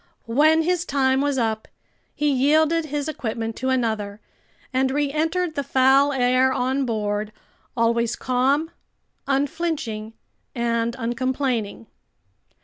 [0.25, 1.67] When his time was up,
[2.15, 4.19] he yielded his equipment to another
[4.73, 7.31] and reentered the foul air on board,
[7.77, 8.71] always calm,
[9.27, 10.13] unflinching,
[10.55, 11.85] and uncomplaining.